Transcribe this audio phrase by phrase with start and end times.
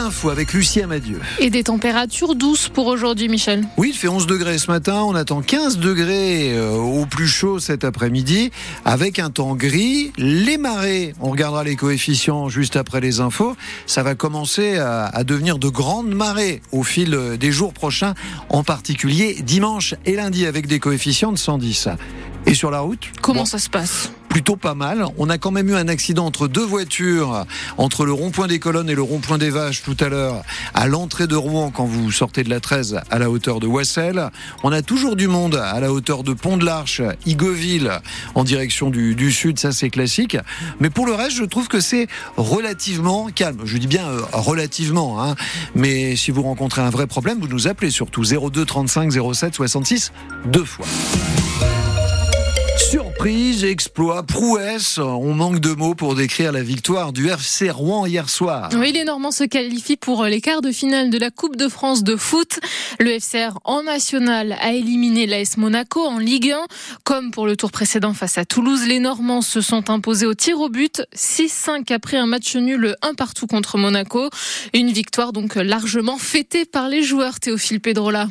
[0.00, 1.20] infos avec Lucie Amadieu.
[1.38, 3.64] Et des températures douces pour aujourd'hui, Michel.
[3.76, 5.02] Oui, il fait 11 degrés ce matin.
[5.04, 8.50] On attend 15 degrés euh, au plus chaud cet après-midi
[8.84, 10.12] avec un temps gris.
[10.16, 13.56] Les marées, on regardera les coefficients juste après les infos.
[13.86, 18.14] Ça va commencer à, à devenir de grandes marées au fil euh, des jours prochains,
[18.48, 21.88] en particulier dimanche et lundi avec des coefficients de 110.
[22.46, 23.08] Et sur la route?
[23.20, 24.10] Comment Bon, ça se passe?
[24.30, 25.04] Plutôt pas mal.
[25.18, 27.44] On a quand même eu un accident entre deux voitures,
[27.76, 30.42] entre le rond-point des colonnes et le rond-point des vaches tout à l'heure,
[30.72, 34.30] à l'entrée de Rouen quand vous sortez de la 13 à la hauteur de Wassel.
[34.62, 37.90] On a toujours du monde à la hauteur de Pont de l'Arche, Igoville,
[38.34, 40.36] en direction du, sud, ça c'est classique.
[40.78, 43.60] Mais pour le reste, je trouve que c'est relativement calme.
[43.64, 45.34] Je dis bien euh, relativement, hein.
[45.74, 50.12] mais si vous rencontrez un vrai problème, vous nous appelez surtout 02 35 07 66
[50.46, 50.86] deux fois.
[53.20, 58.30] Surprise, exploit, prouesse, on manque de mots pour décrire la victoire du FC Rouen hier
[58.30, 58.70] soir.
[58.74, 62.02] Oui, les Normands se qualifient pour les quarts de finale de la Coupe de France
[62.02, 62.60] de foot.
[62.98, 66.64] Le FCR en national a éliminé l'AS Monaco en Ligue 1.
[67.04, 70.58] Comme pour le tour précédent face à Toulouse, les Normands se sont imposés au tir
[70.58, 74.30] au but 6-5 après un match nul un partout contre Monaco.
[74.72, 78.28] Une victoire donc largement fêtée par les joueurs Théophile Pedrola.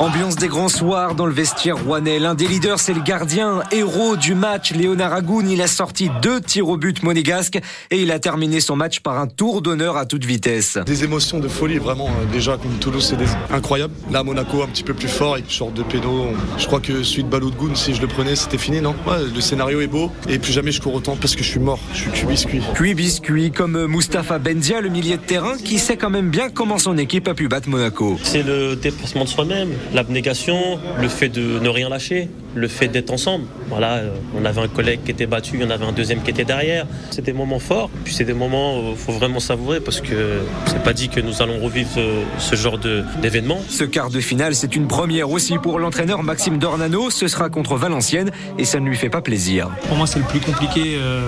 [0.00, 2.18] Ambiance des grands soirs dans le vestiaire rouennais.
[2.18, 5.46] L'un des leaders, c'est le gardien, héros du match, Léonard Agoun.
[5.50, 7.58] Il a sorti deux tirs au but monégasques
[7.90, 10.78] et il a terminé son match par un tour d'honneur à toute vitesse.
[10.86, 12.06] Des émotions de folie, vraiment.
[12.06, 13.92] euh, Déjà, contre Toulouse, c'est des- incroyable.
[14.10, 16.28] Là, Monaco, un petit peu plus fort, il sort de pénaux.
[16.56, 18.94] Je crois que celui de Baloudgoun, si je le prenais, c'était fini, non?
[19.06, 20.10] Ouais, le scénario est beau.
[20.30, 21.78] Et plus jamais je cours autant parce que je suis mort.
[21.92, 22.62] Je suis cuit-biscuit.
[22.72, 26.78] Puis biscuit comme Mustapha Benzia, le milieu de terrain, qui sait quand même bien comment
[26.78, 28.16] son équipe a pu battre Monaco.
[28.22, 33.10] C'est le dépassement de soi-même, l'abnégation, le fait de ne rien lâcher, le fait d'être
[33.12, 33.44] ensemble.
[33.68, 36.22] Voilà, euh, on avait un collègue qui était battu, il y en avait un deuxième
[36.22, 36.86] qui était derrière.
[37.10, 40.40] C'est des moments forts, puis c'est des moments où il faut vraiment savourer parce que
[40.66, 42.00] c'est pas dit que nous allons revivre ce,
[42.38, 43.58] ce genre de- d'événement.
[43.68, 47.10] Ce quart de finale, c'est une première aussi pour l'entraîneur Maxime Dornano.
[47.10, 49.68] Ce sera contre Valenciennes et ça ne lui fait pas plaisir.
[49.88, 51.20] Pour moi, c'est le plus compliqué euh,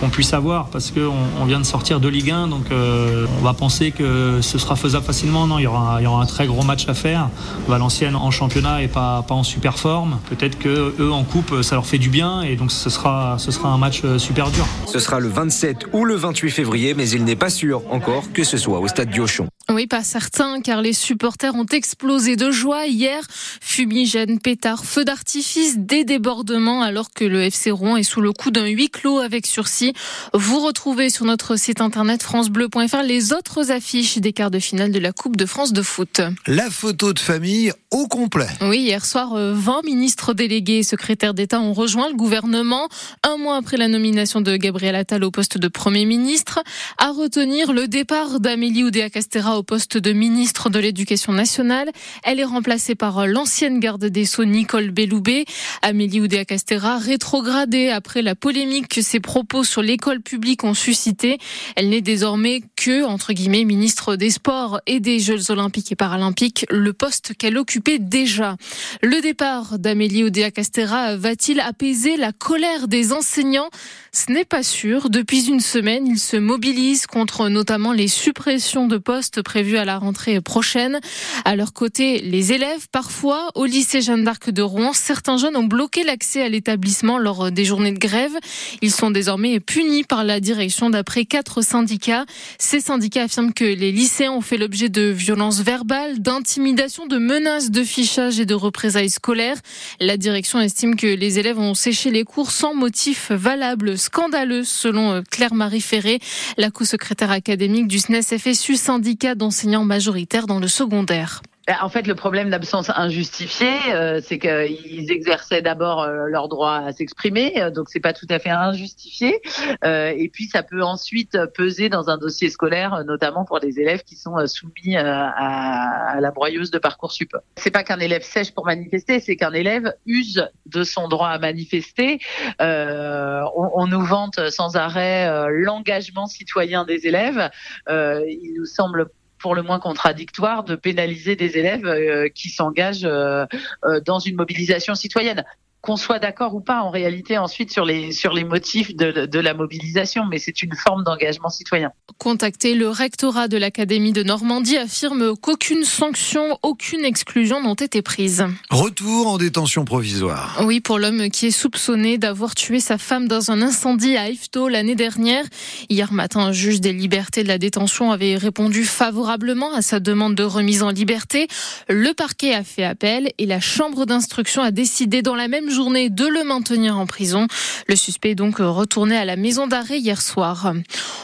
[0.00, 3.44] qu'on puisse avoir parce qu'on on vient de sortir de Ligue 1, donc euh, on
[3.44, 5.46] va penser que ce sera faisable facilement.
[5.46, 7.28] Non, il y aura, il y aura un très gros match à faire.
[7.68, 10.18] Valenciennes en championnat et pas, pas en super forme.
[10.28, 13.50] Peut-être que eux en coupe, ça leur fait du bien et donc ce sera, ce
[13.50, 14.66] sera un match euh, super dur.
[14.86, 18.44] Ce sera le 27 ou le 28 février, mais il n'est pas sûr encore que
[18.44, 19.48] ce soit au stade Diochon.
[19.68, 23.26] Oui, pas certain, car les supporters ont explosé de joie hier.
[23.60, 28.52] Fumigène, pétards, feux d'artifice, des débordements, alors que le FC Rouen est sous le coup
[28.52, 29.92] d'un huis clos avec sursis.
[30.32, 35.00] Vous retrouvez sur notre site internet francebleu.fr les autres affiches des quarts de finale de
[35.00, 36.20] la Coupe de France de foot.
[36.46, 38.46] La photo de famille au complet.
[38.60, 42.88] Oui, hier soir, euh, 20 ministres délégués et secrétaires d'État ont rejoint le gouvernement
[43.24, 46.60] un mois après la nomination de Gabriel Attal au poste de Premier ministre.
[46.98, 51.90] À retenir le départ d'Amélie Oudéa-Castéra au poste de ministre de l'Éducation nationale.
[52.22, 55.44] Elle est remplacée par l'ancienne garde des Sceaux Nicole Belloubet.
[55.82, 61.38] Amélie Oudéa-Castéra rétrogradée après la polémique que ses propos sur l'école publique ont suscité.
[61.74, 66.66] Elle n'est désormais que, entre guillemets, ministre des Sports et des Jeux Olympiques et Paralympiques,
[66.70, 68.56] le poste qu'elle occupait déjà.
[69.02, 73.70] Le départ d'Amélie Oudéa-Castéra va-t-il apaiser la colère des enseignants?
[74.16, 75.10] Ce n'est pas sûr.
[75.10, 79.98] Depuis une semaine, ils se mobilisent contre notamment les suppressions de postes prévues à la
[79.98, 81.00] rentrée prochaine.
[81.44, 85.64] À leur côté, les élèves, parfois, au lycée Jeanne d'Arc de Rouen, certains jeunes ont
[85.64, 88.32] bloqué l'accès à l'établissement lors des journées de grève.
[88.80, 92.24] Ils sont désormais punis par la direction d'après quatre syndicats.
[92.58, 97.70] Ces syndicats affirment que les lycéens ont fait l'objet de violences verbales, d'intimidation, de menaces
[97.70, 99.58] de fichage et de représailles scolaires.
[100.00, 105.12] La direction estime que les élèves ont séché les cours sans motif valable, scandaleux, selon
[105.12, 106.20] euh, Claire-Marie Ferré,
[106.56, 111.42] la co-secrétaire académique du SNES FSU, syndicat d'enseignants majoritaires dans le secondaire.
[111.66, 116.76] Ben, En fait, le problème d'absence injustifiée, euh, c'est qu'ils exerçaient d'abord euh, leur droit
[116.76, 119.40] à s'exprimer, euh, donc c'est pas tout à fait injustifié.
[119.84, 123.80] Euh, et puis, ça peut ensuite peser dans un dossier scolaire, euh, notamment pour des
[123.80, 127.32] élèves qui sont soumis à, la broyeuse de parcoursup.
[127.56, 131.38] C'est pas qu'un élève sèche pour manifester, c'est qu'un élève use de son droit à
[131.38, 132.20] manifester.
[132.60, 137.50] On, on nous vante sans arrêt l'engagement citoyen des élèves.
[137.88, 143.46] Il nous semble pour le moins contradictoire de pénaliser des élèves euh, qui s'engagent euh,
[143.84, 145.44] euh, dans une mobilisation citoyenne.
[145.86, 149.38] Qu'on soit d'accord ou pas en réalité ensuite sur les sur les motifs de, de
[149.38, 151.92] la mobilisation, mais c'est une forme d'engagement citoyen.
[152.18, 158.44] Contacté, le rectorat de l'Académie de Normandie affirme qu'aucune sanction, aucune exclusion n'ont été prises.
[158.68, 160.60] Retour en détention provisoire.
[160.64, 164.68] Oui, pour l'homme qui est soupçonné d'avoir tué sa femme dans un incendie à Ifto
[164.68, 165.44] l'année dernière.
[165.88, 170.34] Hier matin, un juge des libertés de la détention avait répondu favorablement à sa demande
[170.34, 171.46] de remise en liberté.
[171.88, 176.08] Le parquet a fait appel et la chambre d'instruction a décidé dans la même journée
[176.08, 177.46] de le maintenir en prison.
[177.86, 180.72] Le suspect est donc retourné à la maison d'arrêt hier soir.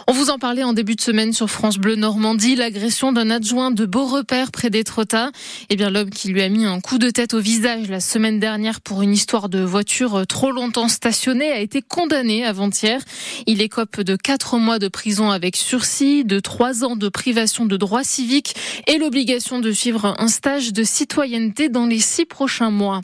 [0.08, 3.70] On vous en parlait en début de semaine sur France Bleu Normandie, l'agression d'un adjoint
[3.70, 5.30] de Beaurepaire près d'Étretat.
[5.70, 8.40] Eh bien, l'homme qui lui a mis un coup de tête au visage la semaine
[8.40, 13.00] dernière pour une histoire de voiture trop longtemps stationnée a été condamné avant-hier.
[13.46, 17.76] Il écope de quatre mois de prison avec sursis, de trois ans de privation de
[17.76, 18.56] droits civiques
[18.88, 23.02] et l'obligation de suivre un stage de citoyenneté dans les six prochains mois.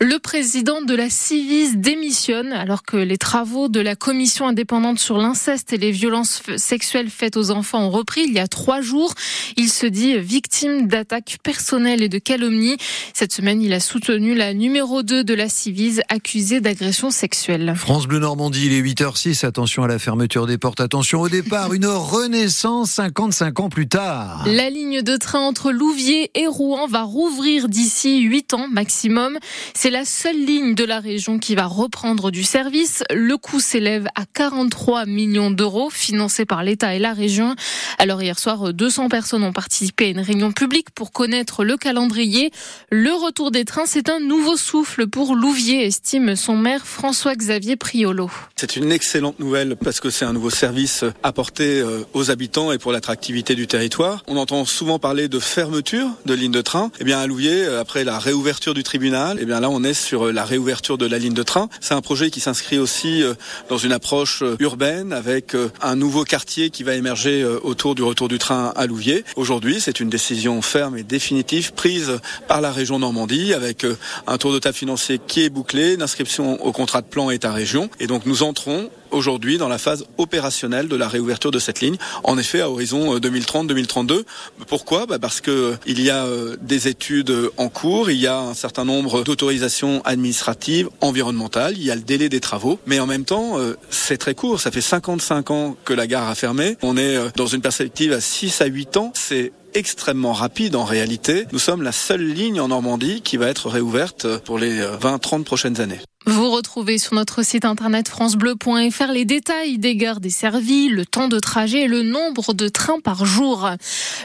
[0.00, 5.18] Le président de la Civis démissionne alors que les travaux de la commission indépendante sur
[5.18, 9.14] l'inceste et les violences sexuelles faites aux enfants ont repris il y a trois jours.
[9.56, 12.76] Il se dit victime d'attaques personnelles et de calomnies.
[13.14, 17.74] Cette semaine, il a soutenu la numéro 2 de la Civis accusée d'agression sexuelle.
[17.76, 19.46] France Bleu Normandie, il est 8h06.
[19.46, 20.80] Attention à la fermeture des portes.
[20.80, 21.72] Attention au départ.
[21.72, 24.44] Une renaissance 55 ans plus tard.
[24.46, 29.38] La ligne de train entre Louviers et Rouen va rouvrir d'ici 8 ans maximum.
[29.74, 33.02] C'est la seule ligne de la région qui va reprendre du service.
[33.14, 37.54] Le coût s'élève à 43 millions d'euros financés par l'État et la région.
[37.98, 42.50] Alors hier soir, 200 personnes ont participé à une réunion publique pour connaître le calendrier.
[42.90, 48.30] Le retour des trains, c'est un nouveau souffle pour Louviers, estime son maire François-Xavier Priolo.
[48.56, 52.78] C'est une excellente nouvelle parce que c'est un nouveau service apporté euh, aux habitants et
[52.78, 54.22] pour l'attractivité du territoire.
[54.26, 56.90] On entend souvent parler de fermeture de lignes de train.
[57.00, 59.94] Eh bien à Louviers, euh, après la réouverture du tribunal, eh bien là on est
[59.94, 61.68] sur euh, la réouverture de la ligne de train.
[61.80, 63.22] C'est un projet qui s'inscrit aussi
[63.68, 68.38] dans une approche urbaine avec un nouveau quartier qui va émerger autour du retour du
[68.38, 69.24] train à Louviers.
[69.36, 72.18] Aujourd'hui, c'est une décision ferme et définitive prise
[72.48, 73.86] par la région Normandie avec
[74.26, 77.90] un tour de table financier qui est bouclé, l'inscription au contrat de plan État-région.
[78.00, 81.96] Et donc nous entrons aujourd'hui dans la phase opérationnelle de la réouverture de cette ligne.
[82.24, 84.12] En effet, à horizon 2030-2032.
[84.12, 84.22] Euh,
[84.68, 85.06] Pourquoi?
[85.06, 88.38] Bah Parce que euh, il y a euh, des études en cours, il y a
[88.38, 93.06] un certain nombre d'autorisations administratives, environnementales, il y a le délai des travaux, mais en
[93.06, 93.58] même temps,
[93.90, 94.60] c'est très court.
[94.60, 96.76] Ça fait 55 ans que la gare a fermé.
[96.82, 99.12] On est dans une perspective à 6 à 8 ans.
[99.14, 101.46] C'est extrêmement rapide en réalité.
[101.52, 105.80] Nous sommes la seule ligne en Normandie qui va être réouverte pour les 20-30 prochaines
[105.80, 106.00] années.
[106.28, 111.38] Vous retrouvez sur notre site internet francebleu.fr les détails des gares desservies, le temps de
[111.38, 113.70] trajet et le nombre de trains par jour.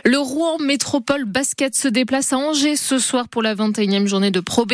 [0.04, 4.40] Le Rouen Métropole Basket se déplace à Angers ce soir pour la 21e journée de
[4.40, 4.74] Pro B.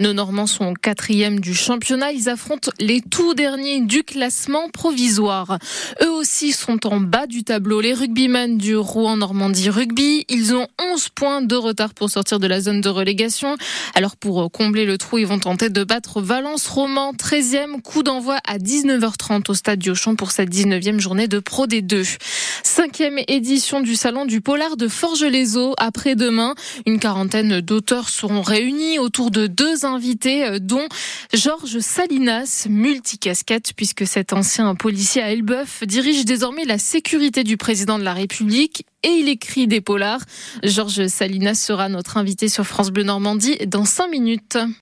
[0.00, 2.12] Nos Normands sont quatrième du championnat.
[2.12, 5.56] Ils affrontent les tout derniers du classement provisoire.
[6.02, 7.80] Eux aussi sont en bas du tableau.
[7.80, 12.46] Les rugbymen du Rouen Normandie Rugby, ils ont 11 points de retard pour sortir de
[12.46, 13.56] la zone de relégation.
[13.94, 18.38] Alors pour combler le trou, ils vont tenter de battre Valence Roman, 13e coup d'envoi
[18.46, 22.18] à 19h30 au stade Diochon pour cette 19e journée de Pro D2.
[22.62, 25.74] Cinquième édition du salon du polar de Forges-les-Eaux.
[25.78, 26.54] Après-demain,
[26.86, 30.86] une quarantaine d'auteurs seront réunis autour de deux invités, euh, dont
[31.32, 37.98] Georges Salinas, multicasquette, puisque cet ancien policier à Elbeuf dirige désormais la sécurité du président
[37.98, 40.22] de la République et il écrit des polars.
[40.64, 44.58] Georges Salinas sera notre invité sur France Bleu Normandie dans cinq minutes.